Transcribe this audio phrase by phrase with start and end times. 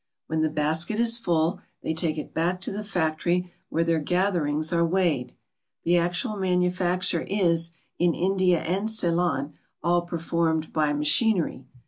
[0.25, 4.73] When the basket is full they take it back to the factory, where their gatherings
[4.73, 5.35] are weighed.
[5.83, 9.53] The actual manufacture is, in India and Ceylon,
[9.83, 11.67] all performed by machinery.